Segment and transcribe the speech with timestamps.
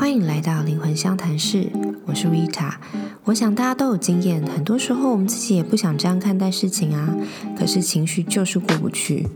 [0.00, 1.70] 欢迎来到灵魂相谈室，
[2.06, 2.72] 我是 Rita。
[3.24, 7.14] 我想大家都有经验，很多时候我们自己也不想这样看待事情啊，
[7.54, 9.28] 可是情绪就是过不去。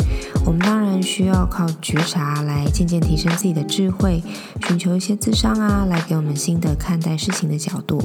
[0.46, 4.22] 我们当然需要靠觉察来渐渐提升自己的智慧，
[4.66, 8.02] 寻求一些智商啊，来给我们新的看待事情的角度。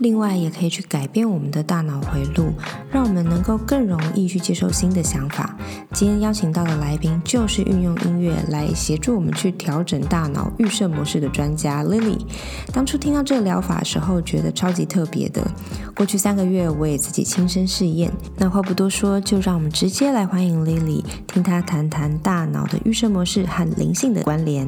[0.00, 2.54] 另外，也可以去改变我们的大脑回路，
[2.90, 5.54] 让我们能够更容易去接受新的想法。
[5.92, 12.18] 今天邀请到的来宾就是运用音乐来协助我们去调整大脑预设模式的专家 Lily。
[12.72, 15.46] 当初听到这个疗法的时候，觉得超级特别的。
[15.94, 18.10] 过去三个月，我也自己亲身试验。
[18.38, 24.66] 那话不多说，就让我们直接来欢迎 Lily，听她谈谈大脑的预设模式和灵性的关联。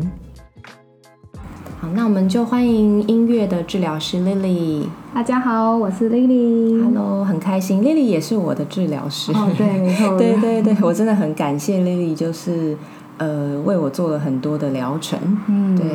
[1.83, 4.85] 好，那我们就欢迎音乐的治疗师 Lily。
[5.13, 6.81] 大家好，我是 Lily。
[6.81, 9.33] Hello，很开心，Lily 也是我的治疗师。
[9.33, 10.15] 哦，对，没错。
[10.17, 12.77] 对对对，我真的很感谢 Lily，就是
[13.19, 15.19] 呃为我做了很多的疗程。
[15.47, 15.87] 嗯，对。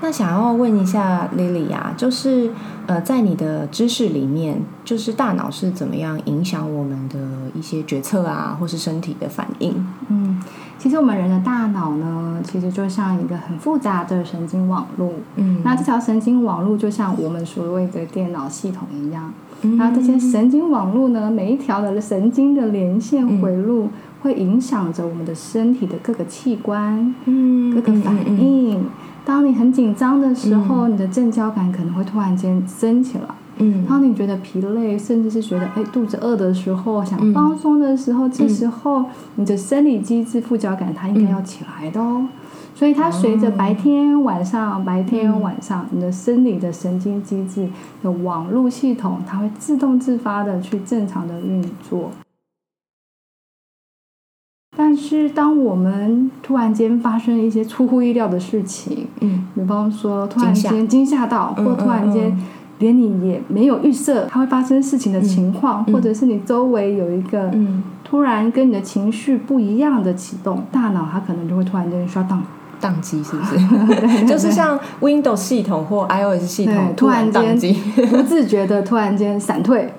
[0.00, 2.50] 那想要问一下 Lily 啊，就是
[2.86, 7.18] 呃在你的知识里面，就是大脑是怎么样影响我们的
[7.54, 9.86] 一些决策啊，或是身体的反应？
[10.08, 10.42] 嗯。
[10.78, 15.10] 其实我们人的大脑呢，其实就像一个很复杂的神经网络。
[15.36, 19.32] 嗯，那这条神经网络就像我们所谓的电脑系统一样。
[19.62, 23.88] 嗯，那这些神经网络呢，每一条的神经的连线回路，
[24.22, 28.84] 会影响着我们的身体的各个器官，嗯，各个反应。
[29.24, 33.24] 当你很紧张的时候，你的正交感可能会突然间升起来。
[33.58, 39.04] 嗯，当你觉得疲累，甚至是觉得哎肚子饿的时候，想放松的时候，这时候
[39.36, 42.28] 你的生理机制副交感它应该要起来的哦。
[42.74, 47.66] 所以它随着白天晚上白天晚上，你的生理的神经机制
[48.02, 52.10] 的网络系统，它会自动自发的去正常的运作。
[54.76, 61.26] 但是当我们突然间发生一些出乎意料的事情，嗯，比方说突然间惊吓。
[61.26, 62.36] 到，或突然间。
[62.78, 67.50] 连你也没有预设它会发生事情的情况，或者是你周围有一个
[68.04, 72.42] 突然跟你的情绪不一样的启动，大脑它可能就会突然间刷档
[72.80, 73.56] 宕机，是不是？
[74.26, 77.72] 就是像 Windows 系统或 iOS 系统突然宕机，
[78.10, 79.92] 不自觉的突然间闪退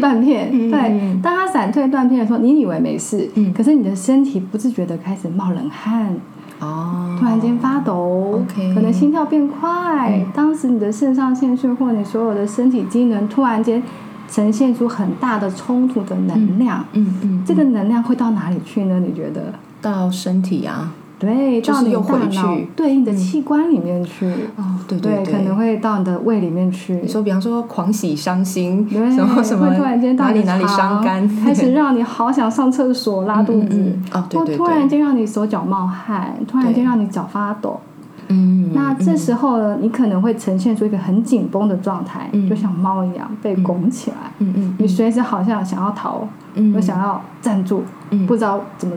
[0.00, 0.50] 断片。
[0.70, 6.14] 对，当它闪退断片的时候，你以为没事，可是你的身体不自觉的开始冒冷汗。
[6.58, 8.42] 哦，突然间发抖，
[8.74, 10.24] 可能心跳变快。
[10.34, 13.82] 当时你的肾上腺素或你所有的身体机能突然间
[14.30, 16.82] 呈现出很大的冲突的能量。
[16.94, 18.98] 嗯嗯，这个能量会到哪里去呢？
[19.06, 19.52] 你觉得？
[19.82, 20.90] 到身体啊。
[21.18, 24.26] 对，到你大脑对应的器官里面去。
[24.56, 26.96] 哦，对对对，可能会到你的胃里面去。
[26.96, 33.98] 你说，比方说狂喜、伤心，什么什么，突然间哪里哪里伤肝，开始让你好想上厕所、拉肚子。
[34.12, 34.56] 哦，对对对。
[34.56, 37.80] 突然间让你手脚冒汗，突然间让你脚发抖。
[38.28, 38.70] 嗯。
[38.74, 44.16] 那这时候呢，你可能会呈现出一个很紧绷的状态，就像猫一样被拱起来。
[44.40, 44.76] 嗯嗯。
[44.78, 48.94] 你随时好像想要逃，嗯，想要站住，嗯，不知道怎么。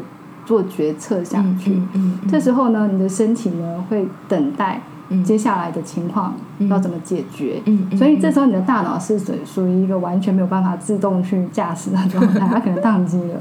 [0.49, 1.79] 做决策下去，
[2.27, 4.81] 这时候呢，你的身体呢会等待
[5.23, 6.33] 接下来的情况
[6.67, 7.61] 要怎么解决。
[7.95, 13.39] 所以这时候你的大脑是属属于一个完全没有办法自动去驾驶的状态， 它可能宕机了。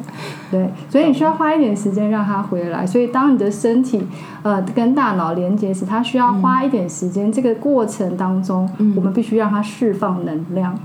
[0.51, 2.87] 对，所以你需要花一点时间让它回来。
[2.87, 4.07] 所以当你的身体
[4.43, 7.33] 呃跟大脑连接时，它需要花一点时间。
[7.33, 10.79] 这个过程当中，我们必须让它释放能量。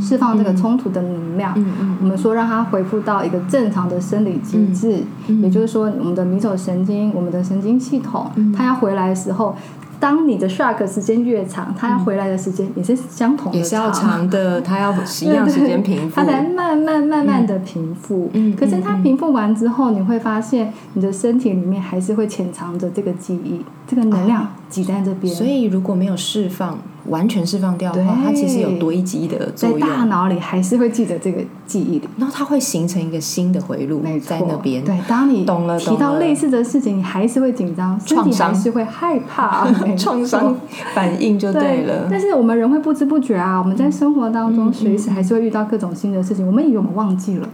[0.00, 1.54] 释放这个冲突的能量，
[2.00, 9.54] 我们说让它恢复到一个正常的生理机制，也就是说，我们的迷走神经、我们的神经系统，它要回来的时候。
[10.00, 14.26] 当你的 shock 时间越长，它要回来的时间也是相同的也是要长。
[14.30, 18.30] 的， 它要一样时间平复，它才慢慢慢慢的平复。
[18.32, 25.34] 嗯，可是它平复完之后，你会发现你的身体里面还是会潜藏着这个记忆，这个能量挤在这边。
[25.34, 32.06] 所以如果没有释放，完全释放掉的话，它其实有堆积的作用，在大脑里还是会记得这个记忆的。
[32.16, 34.84] 然后它会形成一个新的回路，在那边。
[34.84, 39.66] 对，当你懂了提到类似的事情，你还是会紧张，身体还是会害怕。
[39.98, 40.56] 创伤
[40.94, 47.48] 反应就对了，但是我们人会不知不觉啊，我们在生活当中随时还是会遇到各种新的事情，我们以为我们忘记了。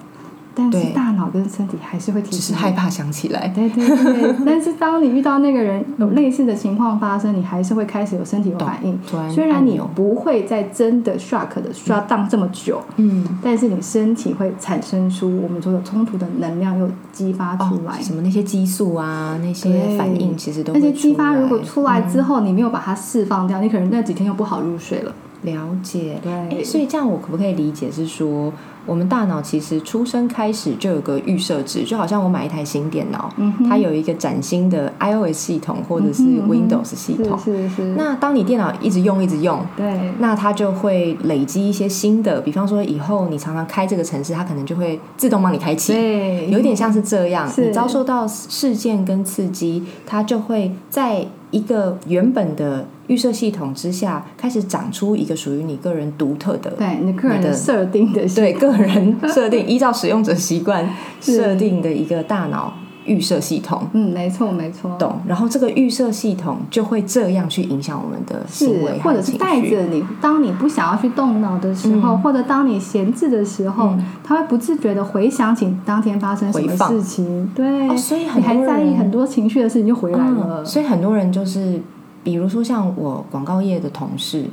[0.58, 3.46] 但是大脑跟身体还是会提醒，只是害怕想起来。
[3.48, 8.98] 对对对， 但是当你遇到那个人有类似的情况发生，你还是会开始有身体反应。
[9.30, 18.00] 虽然你不会在真的 shock 的 shut down 这么久，嗯，但是你身体会产生出我们说的冲突的能量又激发出来。
[18.00, 25.12] 什么那些激素啊，那些反应其实都那些激发如果出来之后，你没有把它释放掉，你可能那几天又不好入睡了。
[25.42, 28.50] 了解，对，所以这样我可不可以理解是说？
[28.86, 33.32] 我们大脑其实出生开始就有个预设值，就好像我买一台新电脑，
[33.68, 37.38] 它有一个崭新的 iOS 系统或者是 Windows 系统。
[37.38, 37.82] 是是。
[37.96, 45.92] 那当你电脑一直用一直用，对，那它就会累积一些新的，比方说以后你常常开这个城市，它可能就会自动帮你开启。
[45.92, 47.50] 对，有点像是这样。
[47.58, 52.86] 你遭受到事件跟刺激，它就会在一个原本的。
[53.08, 60.84] 预设系统之下，开始长出一个属于你个人独特的，对你个人的设定的，对个人设定，依照使用者习惯
[61.22, 62.74] 设定的一个大脑
[63.06, 63.86] 预设系统。
[63.92, 64.96] 嗯，没错，没错。
[64.98, 65.20] 懂。
[65.26, 77.50] 然后这个预设系统就会这样去影响我们的行为，或者是带着你，当你不想要去动脑的时候，或者当你闲置的时候，他会不自觉的回想起当天发生什么事情。
[77.54, 80.64] 对，所以你还在意很多情绪的事情就回来了。
[80.64, 81.80] 所以很多人就是。
[82.26, 84.46] 比如说，像我广告业的同事，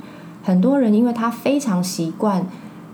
[0.44, 2.46] 很多人因为他非常习惯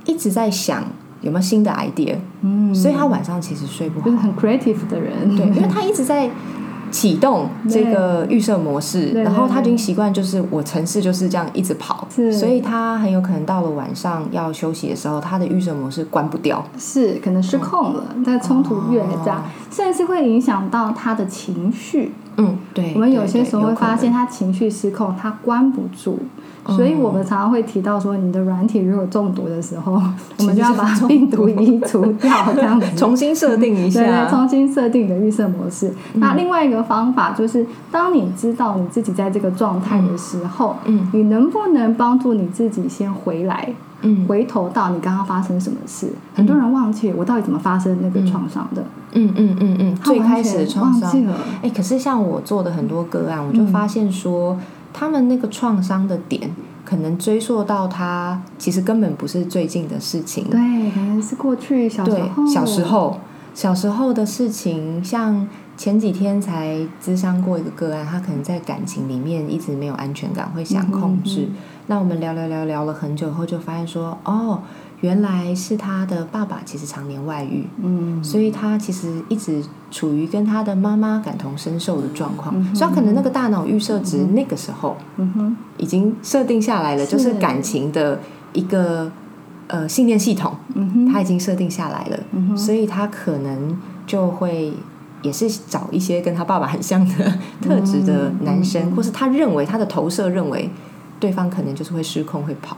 [0.06, 0.86] 一直在想
[1.22, 4.06] 有没有新的 idea，嗯，所以他晚上其实睡不好。
[4.06, 6.30] 就是很 creative 的人，对，因为他一直在
[6.92, 22.12] 启动这个预设模式，然后他已经习惯就是我城市就是这样一直跑，所以他很有可能到了晚上要休息的时候，他的预设模式关不掉，是可能失控了，但冲突越加，甚至会影响到他的情绪。
[22.38, 26.18] 嗯，对，我们有些时候会发现他情绪失控，他关不住，
[26.70, 29.94] 所以我们常常会提到说，你的软体如果中毒的时候，
[30.40, 35.94] 我们就要把病毒移除掉， 这样子重新设定一下，对，重新设定的预设模式。
[36.14, 43.74] 那另外一个方法就是，当你知道你自己在这个状态的时候，嗯，你能不能帮助你自己先回来？
[44.02, 48.82] 嗯，回头到你刚刚发生什么事，很多人忘记我到底怎么发生那个创伤的。
[49.12, 51.12] 嗯嗯嗯嗯，最开始的创伤。
[51.62, 54.58] 哎，可是像我做的很多个案，我就发现说，
[54.94, 56.52] 他们那个创伤的点，
[56.84, 60.46] 可能追溯到他其实根本不是最近的事情。
[60.50, 60.60] 对，
[60.92, 62.48] 可能是过去小时候。
[62.48, 63.18] 小时候，
[63.54, 65.48] 小时候的事情，像
[65.78, 71.50] 前几天才咨商过一个个案，他可能在感情里面一直没有安全感，会想控制。
[71.88, 74.62] 那我们聊聊聊聊了很久后，就发现说，哦，
[75.02, 88.20] 原来是他的爸爸其实常年外遇，嗯，所以他其实一直处于跟他的妈妈感同身受的状况，所以可能那个大脑预设值那个时候，嗯哼，已经设定下来了，就是感情的
[88.52, 89.10] 一个
[89.68, 94.74] 呃信念系统，嗯哼，他已经设定下来了，嗯哼，所以他可能就会
[95.22, 97.14] 也是找一些跟他爸爸很像的
[97.62, 100.70] 特质的男生，或是他认为他的投射认为。
[101.20, 102.78] 对方可能就是会失控会跑，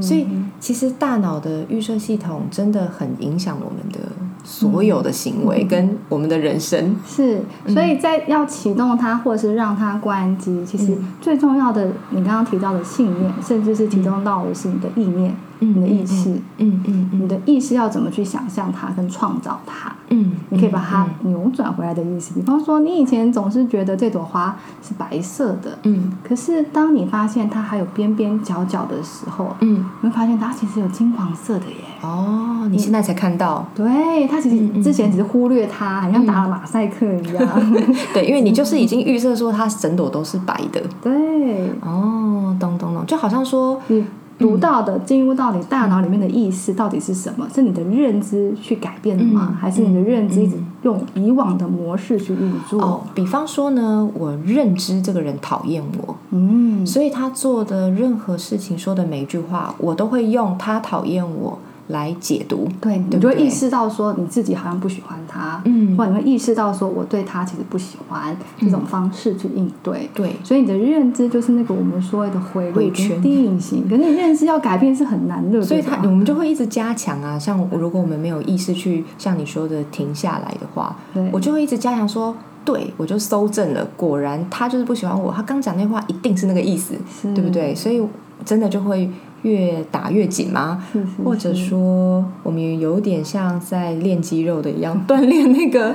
[0.00, 0.26] 所以
[0.60, 3.98] 其实大脑的预设系统真的很影响我们的
[4.44, 6.96] 所有的行为跟我们的人生。
[7.06, 15.34] 是，所以在要启动它或者是让它关机，其实最重要的，你刚刚提到的信念，甚至是启动到的是你的意念。
[15.60, 19.92] 你的意识，嗯嗯，你的意识要怎么去想象它跟创造它？
[20.08, 22.34] 嗯，你可以把它扭转回来的意思。
[22.34, 31.76] 比方说，你以前总是觉得这朵花是白色的，嗯，可是当你发现它还有边边角角的时候，嗯，你会发现它其实有金黄色的耶。
[32.02, 33.64] 哦，你现在才看到？
[33.74, 37.46] 对，它其实之前只是忽略它，好像打了马赛克一样。
[38.12, 40.82] 对，因为你就是已经预设说它整朵都是白的。
[41.02, 44.04] 对，哦，懂懂懂，就好像说你。
[44.40, 47.46] 读到的进入到你大脑里面的意思到底是什么？
[47.54, 49.56] 是你的认知去改变的吗？
[49.60, 52.80] 还是你的认知一直用以往的模式去运作？
[52.80, 61.58] 哦，比方说呢，我认知这个人讨厌我，嗯，所以他做的任何事情、说的每一句话，我都会用他讨厌我。
[61.90, 73.20] 来解读，对，你就会意识到说你自己好像不喜欢他，嗯，或者你会意识到说我对他其实不喜欢这种方式去应对，对，所以你的认知就是那个我们所谓的回路圈。
[73.20, 80.96] 定型，可是你认知要改变是很难的，所以他我们就会一直加强啊，像如果我们没有意识去像你说的停下来的话，
[81.32, 86.94] 我就会一直加强说，对我就搜证了，果然他就是不喜欢我，他刚讲那话一定是那个意思，
[87.34, 87.74] 对不对？
[87.74, 88.02] 所以
[88.44, 89.10] 真的就会。
[89.42, 90.84] 越打越紧吗？
[91.24, 95.94] 或者说，我们有点像在练肌肉的一样，锻炼那个，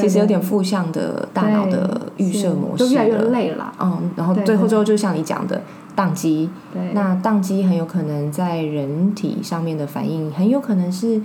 [0.00, 3.72] 其实有点负向的大脑的预设模式，就越来越累了。
[3.80, 5.60] 嗯，然后最后最后就像你讲的，
[5.96, 6.48] 宕机。
[6.92, 11.20] 那宕机很有可能在人体上面的反应，很有可能是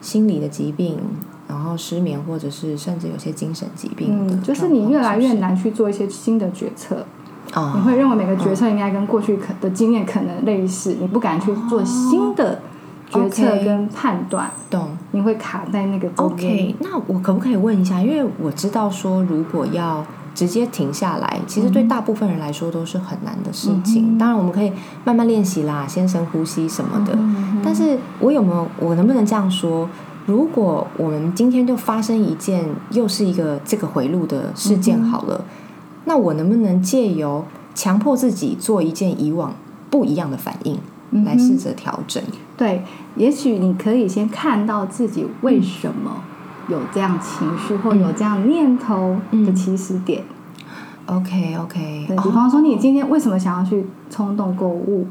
[0.00, 0.98] 心理的疾病，
[1.46, 4.08] 然后失眠，或者是甚至有些精神疾病。
[4.10, 7.06] 嗯，就是你越来越难去做一些新的决策。
[7.74, 12.60] 你会认为每个决策应该跟过去可的经验可能类似，你不敢去做新的
[13.10, 14.96] 决策跟判断，懂？
[15.10, 18.00] 你会卡在那个 OK，那我可不可以问一下？
[18.00, 20.04] 因为我知道说，如果要
[20.34, 24.16] 直接停下来，其实对大部分人来说都是很难的事情。
[24.16, 24.72] 当然，我们可以
[25.04, 27.16] 慢慢练习啦，先深呼吸什么的。
[27.62, 29.88] 但是我有没有，我能不能这样说？
[30.24, 35.44] 如果我们今天就发生一件又是一个这个回路的事件好了，
[36.12, 37.42] 那我能不能借由
[37.74, 39.54] 强迫自己做一件以往
[39.88, 40.78] 不一样的反应，
[41.24, 42.22] 来试着调整？
[42.54, 42.84] 对，
[43.16, 46.22] 也许你可以先看到自己为什么
[46.68, 50.22] 有这样情绪或有这样念头的起始点。
[51.06, 55.06] OK OK，比方说你今天为什么想要去冲动购物？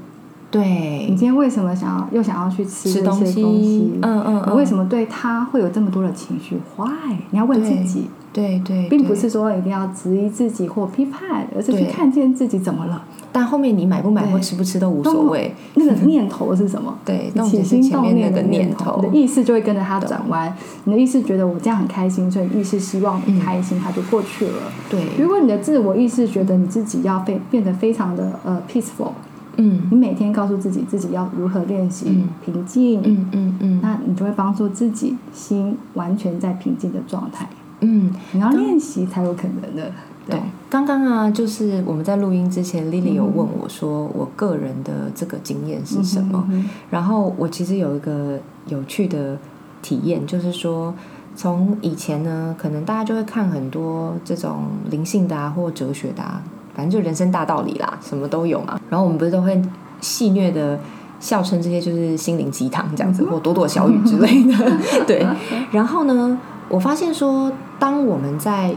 [0.52, 4.00] 对你今天为什么想要又想要去吃东西？
[4.04, 7.16] 嗯嗯，你为什么对他会有这么多的情绪？Why？
[7.32, 8.08] 你要问自己。
[8.34, 13.04] 对对，并不是说一定要质疑自己或批判，而是去看见自己怎么了。
[13.34, 15.54] 但后面你买不买或吃不吃都无所谓。
[15.76, 16.94] 那个念头是什么？
[17.06, 20.54] 对，起心动念的念头，你的意识就会跟着它转弯。
[20.86, 24.64] 你的意识觉得我这样很开心，所以意识希望你开心，它就过去了。
[24.90, 29.12] 对，如果你的自我意识觉得你自己要变变得非常的呃 peaceful。
[29.58, 37.48] 嗯，你每天告诉自己自己要如何练习平静，嗯嗯嗯，那你就会帮助自己心完全在平静的状态。
[37.82, 39.92] 嗯，你要练习才有可能的。
[40.30, 46.48] 对，刚刚啊，就是我们在录音之前，Lily 有问我说，我个人的这个经验是什么？
[46.90, 49.38] 然后我其实有一个有趣的
[49.82, 50.94] 体验，就是说，
[51.36, 56.42] 从以前呢，可能大家就会看很多这种灵性的啊，或哲学的啊。
[56.74, 58.80] 反正就人生大道理啦，什么都有嘛。
[58.90, 59.62] 然后我们不是都会
[60.00, 60.80] 戏谑的
[61.20, 64.56] 笑称这些就是心灵鸡汤这样子， 或躲躲小雨之类的。
[65.06, 65.26] 对。
[65.72, 66.40] 然后呢，
[66.72, 68.74] 我发现说，当我们在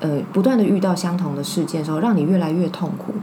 [0.00, 3.14] 呃不断的遇到相同的事件的时候，让你越来越痛苦，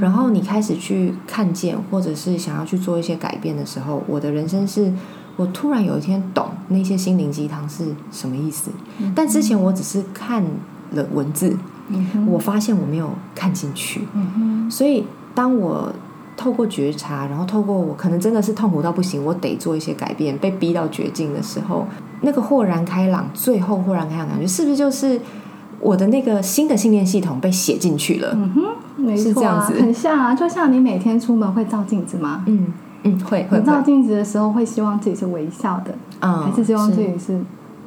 [0.00, 4.92] 然后你开始去看见，或者是想要去做一些改变的时候，我的人生是
[5.36, 8.70] 我突然有一天懂那些心灵鸡汤是什么意思。
[9.16, 10.44] 但之前我只是看
[10.92, 11.56] 了文字。
[12.28, 14.06] 我发现我没有看进去，
[14.70, 15.92] 所以当我
[16.40, 21.84] 透过觉察，然后透过我可能真的是痛苦到不行，我得做一些改变，被逼到绝境的时候，
[22.22, 25.20] 那个豁然开朗，最后豁然开朗感觉，是不是就是
[25.80, 28.30] 我的那个新的信念系统被写进去了？
[28.32, 32.42] 嗯哼，没错，很像啊，就像你每天出门会照镜子吗？
[32.46, 32.68] 嗯
[33.02, 33.60] 嗯，会会。
[33.60, 37.38] 照镜子的时候会希望自己是微笑的，啊，还是希望自己是？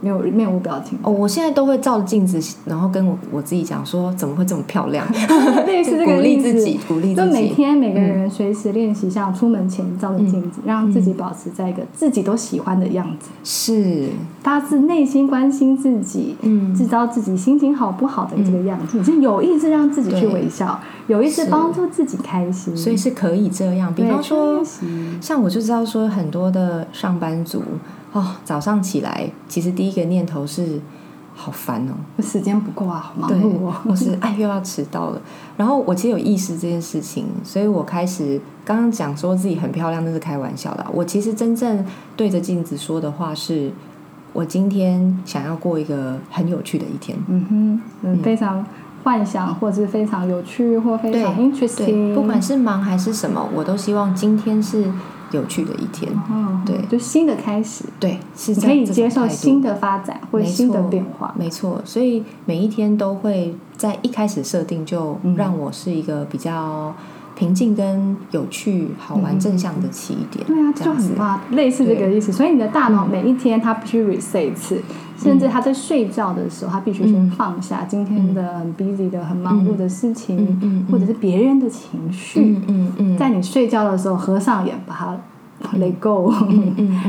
[0.03, 5.07] 没有面无表情哦，我现在都会照着镜子，然后跟我我自己讲说，怎么会这么漂亮？
[5.65, 7.27] 类似这个 鼓励自己，鼓励自己。
[7.27, 13.29] 就每天每个人随时练习，像出门前照着镜子，让自己保持在一个自己都喜欢的样子。
[13.45, 14.09] 是，
[14.41, 23.93] 发自内心关心自己，嗯，知道自己心情好不好的这个样子，你是有意识让自己去微笑，有意识帮助自己开心，所以是可以这样。
[23.95, 24.61] 比方说，
[25.21, 27.63] 像我就知道说，很多的上班族。
[28.13, 30.79] 哦，早上起来，其实第一个念头是
[31.35, 35.21] 好烦哦，时间不够啊，好忙碌哦，我是哎又要迟到了。
[35.57, 40.85] 然后我其实有意识这件事情，所以我开始刚刚讲说自己很漂亮，那是开玩笑的。
[40.93, 41.83] 我其实真正
[42.15, 43.71] 对着镜子说的话是，
[44.31, 47.17] 我今天想要过一个很有趣的一天。
[47.27, 48.63] 嗯哼，嗯，非常
[49.03, 54.85] 幻想，或者是非常有趣，或非常 interesting，不管是忙还是什么，我都希望今天是。
[55.33, 56.11] 有趣的一天，
[56.65, 61.81] 对，就新的开始，对，是可以接受新的发展或新的变化，没错。
[61.85, 66.93] 所以每一天都会在一开始设定，就让我是一个比较
[67.35, 70.45] 平静、跟有趣、好玩、正向的起点。
[70.45, 72.31] 对啊，就很棒，类似这个意思。
[72.31, 74.81] 所以你的大脑每一天它必须 reset 一次，
[75.17, 82.61] 甚至他在睡觉的时候，他必须先放下今天的很 busy 的、很忙碌的事情，或者是别人的情绪。
[82.67, 85.17] 嗯嗯，在你睡觉的时候合上眼，把它。
[85.73, 86.31] Let go，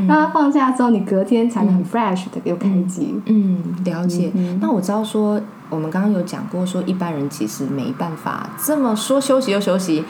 [0.06, 3.14] 让它放假之后，你隔天才能很 fresh 的又开机。
[3.26, 4.32] 嗯，了解。
[4.60, 10.04] 那我知道说，我们刚刚有讲过说，一般人其实没办法这么说休息就休息。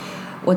[0.44, 0.54] 我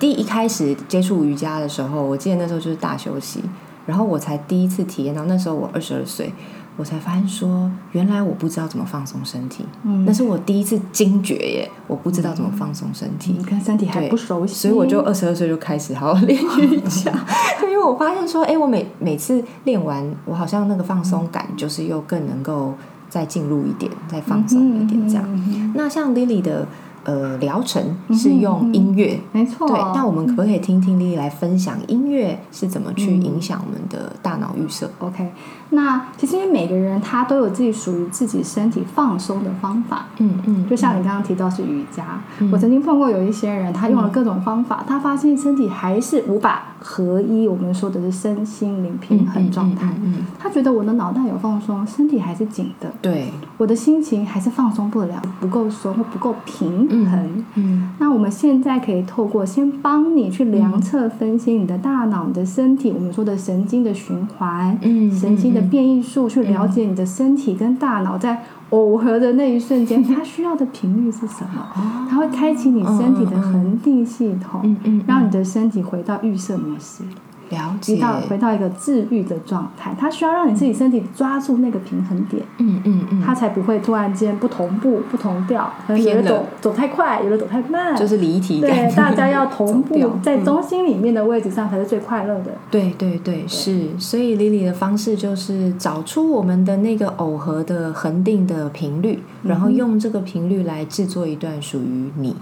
[0.00, 3.40] 第一开始接触瑜伽的时候，我记得那时候就是大休息，
[3.86, 6.32] 然后我才第一次体验到，那时候我二十二岁。
[6.78, 9.66] 我才发现说，原来我不知道怎么放松身体，
[10.06, 11.70] 那是我第一次惊觉耶！
[11.88, 17.12] 我不知道怎么放松身体，你看身体还不熟悉，所以我就二十二岁就开始好好练瑜伽。
[17.68, 22.72] 因为我发现说，哎，我每每次练完，我好像那个放松感就是又更能够
[23.10, 25.72] 再进入一点，再放松一点这样。
[25.74, 26.66] 那像 Lily 的。
[27.08, 29.46] 呃疗程是用音乐，没。
[29.46, 29.66] 错。
[29.66, 35.32] 对，那我们可不可以听听丽丽来分享音乐是怎么去影响我们的大脑预设？OK，
[35.70, 42.20] 那其实因为每个人他都有自己属于自己身体放松的方法，嗯嗯，就像你刚刚提到是瑜伽，
[42.52, 49.88] 我曾经碰过有一些人，他用了各种方法，他发现身体还是无法合一，我们说的是身心灵平衡状态。
[50.02, 57.44] 嗯，他觉得我的脑袋有放松，身体还是紧的，对，我的心情还是放松不了，不够松或不够平衡。
[57.54, 72.06] 嗯，那我们现在可以透过先帮你去量测分析你的大脑、你的身体，我们说的神经的循环，嗯，神经的变异数，去了解你的身体跟大脑在耦合的那一瞬间，它需要的频率是什么？
[72.10, 77.02] 它会开启你身体的恒定系统，让你的身体回到预设模式。
[77.50, 88.70] 了解，回到回到一个治愈的状态，它需要让你自己身体抓住那个平衡点，嗯嗯嗯，它才不会突然间不同步、不同调，有的走走太快，有的走太慢，就是离体感。
[88.70, 92.52] 对，大家要同步 在中心里面的位置上才是最快乐的。
[92.70, 93.88] 对对对，是。
[93.98, 102.36] 所以 Lily 的方式就是找出我们的那个耦合的恒定的频率，然后用这个频率来制作一段属于你。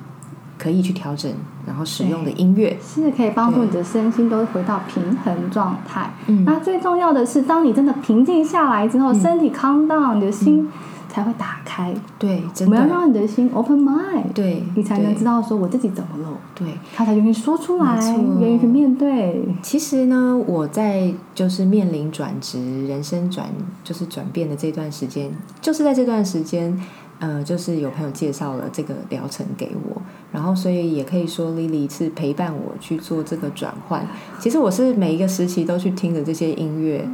[0.67, 1.33] 可以去调整，
[1.65, 6.11] 然后使用的音乐是可以帮助你的身心都回到平衡状态。
[6.27, 10.69] 嗯，那最重要的是，当你真的平静下来之后，身体 calm down，你的心
[11.09, 11.95] 才会打开。
[12.19, 16.37] 对，我们要让你的心 open mind，对，你才能知道说我自己怎么了。
[16.53, 17.97] 对，他才愿意说出来，
[18.41, 19.47] 愿意去面对。
[19.63, 23.47] 其实呢，我在就是面临转职、人生转
[23.85, 25.31] 就是转变的这段时间，
[25.61, 26.77] 就是在这段时间。
[27.19, 34.07] 呃，就是有朋友介绍了这个疗程给我，然后所以也可以说 Lily 是陪伴我去做这个转换。
[34.39, 37.09] 其实我是每一个时期都去听着这些音乐，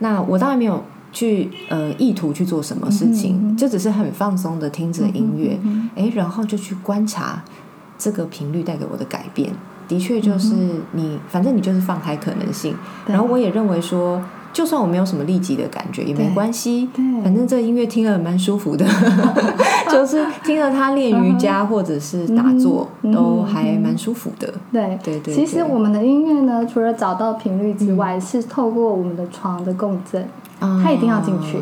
[0.00, 5.56] 那我当然没有去呃意图去做什么事情，就只是很放松的听着音乐，
[5.94, 7.44] 哎，然后就去观察
[7.96, 9.52] 这个频率带给我的改变。
[9.86, 10.54] 的确就是
[10.90, 12.74] 你，反正你就是放开可能性。
[13.06, 14.20] 然后我也认为说。
[14.56, 16.88] 就算我没有什么立即的感觉也没关系，
[17.22, 18.86] 反正这音乐听了蛮舒服的，
[19.92, 24.50] 就是听了他练瑜伽或者是打坐都还蛮舒服的。
[24.72, 25.34] 对对对。
[25.34, 30.26] 其实我们的音乐呢，除了找到频率之外，是透过我们的床的共振。
[30.58, 31.58] 它一定要进去，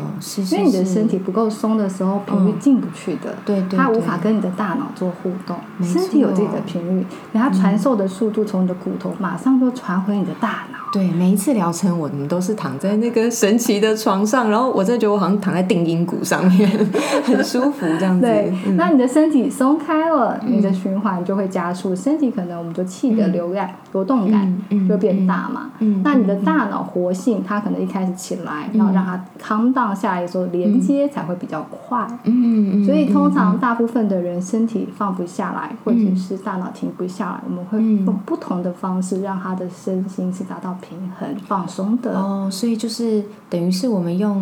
[0.55, 3.35] 因为你的身体不够松的时候，频率进不去的。
[3.43, 5.57] 对对，它无法跟你的大脑做互动。
[5.83, 10.84] 身体有自己的频率，它传授的速度从你的骨头马上就传回你的大脑。
[10.95, 16.69] 对，每一次疗程，我们都是躺在那个神奇的床上，然后我真的觉得我好像躺在定音鼓上面，
[17.25, 18.21] 很舒服这样子。
[18.21, 25.69] 对，那你的身体松开了，你的循环就会加速，身体可能我们就气的流量、流动感就变大嘛。
[25.79, 28.69] 嗯，那你的大脑活性，它可能一开始起来。
[28.71, 32.07] 然后让它 calm down 下来的时候，连接才会比较快。
[32.23, 42.11] 嗯嗯所以通常大部分的人身体放不下来，或者是大脑停不下来，我们会用不同的方式让他的身心是达到平衡、放松的。
[42.19, 44.37] 哦，所以就是等于是我们用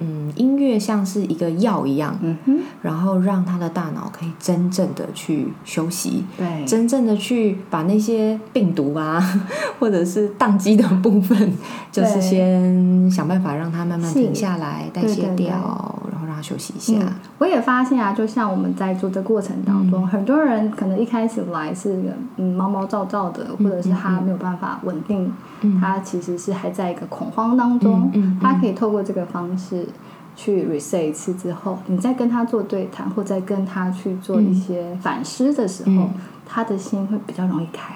[0.00, 9.22] 嗯音乐像是一个药一样，嗯哼，然后让他的大脑可以真正的去休息，对，真正的去把那些病毒啊，
[9.78, 11.52] 或者是宕机的部分，
[11.92, 13.68] 就是先想办法让。
[13.70, 16.98] 它慢慢停下来，代谢掉，然后让他休息一下。
[17.38, 22.02] 我也发现啊，就像我们在做的过程当中，很多人可能一开始来是
[22.36, 25.32] 嗯毛毛躁躁的，或者是他没有办法稳定，
[25.80, 28.10] 他其实是还在一个恐慌当中。
[28.42, 29.86] 他可以透过这个方式
[30.34, 36.10] 去 reset 一次之后，你再跟他做对谈，或再跟他去做一些反思的时候，
[36.44, 37.94] 他的心会比较容易开。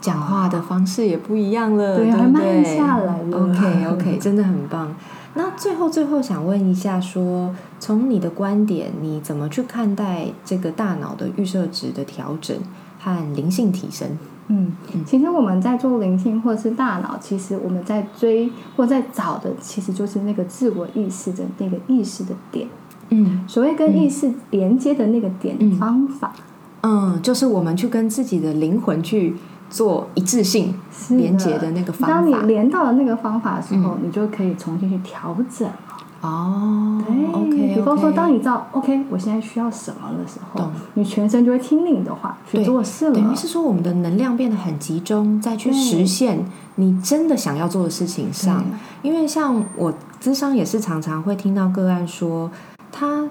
[0.00, 2.64] 讲话的方式也不一样了，对不对
[3.32, 4.92] ？OK OK，真的很棒。
[5.34, 12.56] 那最后最后想问一下，说从你的观点，你怎么去看待这个大脑的预设值的调整
[12.98, 14.08] 和灵性提升？
[14.48, 14.72] 嗯，
[15.06, 22.68] 其实我们在做灵性或者是大脑，其实我们在追或在找的，其实就是那个自我意识的那个意识的点。
[23.08, 26.34] 嗯，所谓跟意识连接的那个点方法，
[26.82, 29.34] 嗯，就是我们去跟自己的灵魂去。
[29.72, 30.74] 做一致性
[31.08, 32.14] 连接的那个方法。
[32.14, 35.74] 当你连到了那个方法的时候，你就可以重新去调整了。
[36.20, 37.74] 哦，对，OK。
[37.74, 43.14] 比方说，当你知道 OK，我现在需要什么的时候，你全身就会听你的话去做事了。
[43.14, 46.44] 等于是说，我们的能量变得很集中，再去实现
[46.76, 48.62] 你真的想要做的事情上。
[49.00, 52.50] 因为像我智商也是常常会听到个案说，
[52.92, 53.26] 他。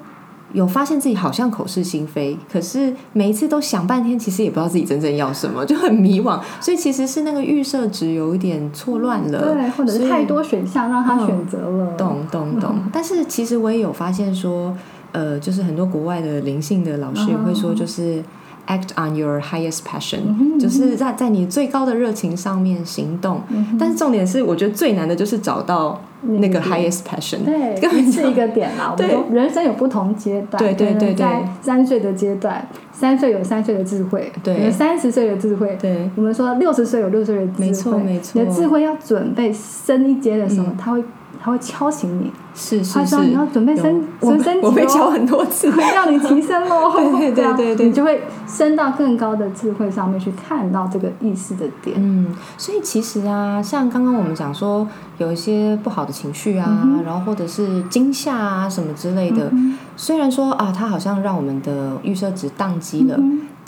[0.54, 6.40] 有发现自己好像口是心非，可是每一次都想半天，其实也不知道自己真正要什么，就很迷惘。
[6.60, 11.96] 所以其实是那个预设值有一点错乱了，对，或者是太多选项让他选择了。
[11.98, 12.76] 懂懂懂。
[12.92, 14.76] 但是其实我也有发现说，
[15.12, 18.24] 呃，就是很多国外的灵性的老师也会说，就是
[18.68, 23.42] act on your highest passion，就是在在你最高的热情上面行动。
[23.80, 28.94] 但是重点是，我觉得最难的就是找到那个 highest passion，对， 根本是一个点啦。
[28.96, 41.04] 对，人生有不同阶段，对对对，在三岁的阶段，三岁有三岁的智慧，对，三十岁的智慧，对，我们说六十岁有六十岁的智慧，没错没错，你的智慧要准备升一阶的时候，它会。
[41.44, 46.92] 他会敲醒你，是是是，你要准备升升升级我会敲很多次， 会让你提升喽。
[47.20, 51.96] 对 对对对，你就会升到更高的智慧上面去看到这个意识的点。
[52.00, 52.28] 嗯，
[52.58, 59.52] 所以其实啊，像刚刚我们讲说有一些不好的情绪啊，然后或者是惊吓啊什么之类的，
[59.96, 63.20] 虽然说啊，它好像让我们的预设值宕机了。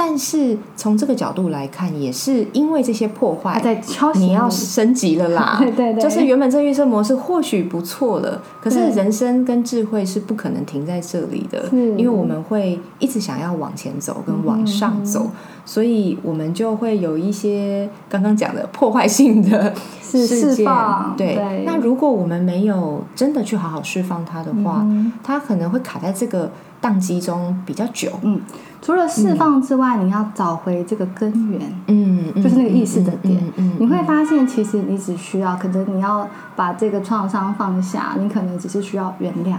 [0.06, 5.56] 但是从这个角度来看，也是因为这些破坏，在敲你要升级了啦。
[5.64, 15.32] 对对对，就是原本这预设模式或许不错了，可是人生跟智慧是不可能停在这里的，因为我们会一直想要往前走跟往上走，
[15.66, 20.68] 所以我们就会有一些刚刚讲的破坏性的事件。
[21.16, 24.86] 对，那如果我们没有真的去好好释放它的话，
[25.24, 26.52] 它可能会卡在这个。
[26.84, 28.42] 宕机中比较久，嗯，
[28.82, 39.56] 除了释放之外，你要找回这个根源，嗯，就是那个意识的点，嗯，你会发现其实你只需要，可能你要把这个创伤放下，你可能只是需要原谅，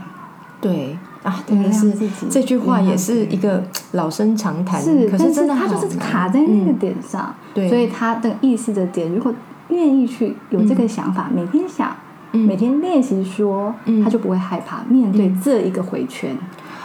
[0.61, 9.33] 对啊，原谅自己，这句话也是一个老生常谈，是，可是真的他就是卡在那个点上，对，所以他的意识的点，如果
[9.69, 11.97] 愿意去有这个想法，每天想，
[12.33, 16.37] 每天练习说，他就不会害怕面对这一个回圈。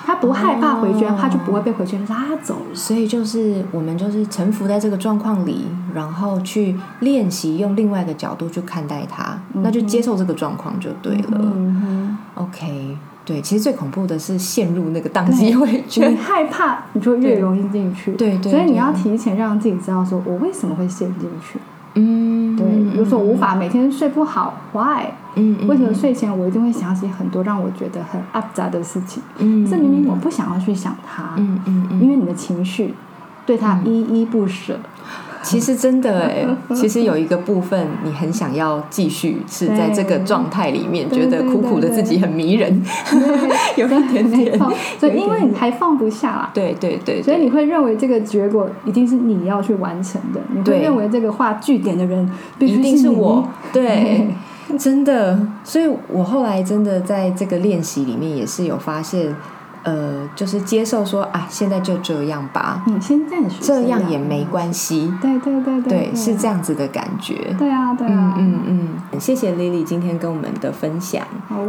[0.10, 2.56] 他不害怕回圈，他就不会被回圈拉走。
[2.74, 11.54] 所以就是我们就是沉浮在这个状况里，然后去练习用另外一个角度去看待它，那就接受这个状况就对了。
[12.34, 16.12] OK，对，其实最恐怖的是陷入那个宕机回圈。
[16.12, 18.14] 你害怕，你就越容易进去。
[18.14, 18.52] 对对。
[18.52, 21.60] 所以你要提前让自己知道，说我为什么会陷进去。
[21.94, 25.06] 嗯，对，比如说无法每天睡不好，why？
[25.40, 29.24] 嗯，为什么睡前我一定会想起很多让我觉得很 up 杂的事情？
[29.38, 32.94] 嗯，这明明我不想要去想它，嗯嗯嗯，因为你的情绪
[33.46, 34.78] 对它依依不舍。
[35.42, 42.84] 其实真的哎， 其实有一个部分你很想要继续是在这个状态里面，觉得苦苦的自己很迷人，
[43.78, 44.60] 有一点点。
[45.00, 46.32] 所以因为你还放不下。
[46.32, 54.28] 啦，对对对，所以你会认为这个结果一定是你要去完成的，你会认为这个画句点的人一定是我，对，
[54.78, 55.40] 真的。
[55.64, 59.36] 所以我后来真的在这个练习里面也是有发现。
[59.84, 62.84] 呃，就是接受说啊，现在就这样吧。
[62.88, 65.14] 嗯，现在这样也没关系。
[65.22, 67.56] 对对对对，是这样子的感觉。
[67.58, 68.36] 对啊，对啊。
[68.38, 71.26] 嗯嗯嗯，谢谢 Lily 今天跟我们的分享。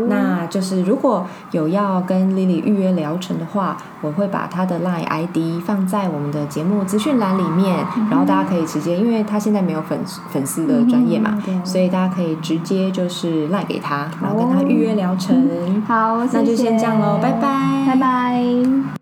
[0.09, 7.77] 那就是如果有要跟 Lily 预约疗程的话，我会把她的 Line ID 放在我们的节目资讯栏里面，
[8.11, 9.99] 然后大家可以直接，因为她现在没有粉
[10.31, 15.83] 粉丝的专业嘛，所以大家可以直接就是赖给她，然后跟她预约疗程。
[15.87, 18.09] 好，那就先这样喽，拜拜。
[18.11, 19.00] 拜。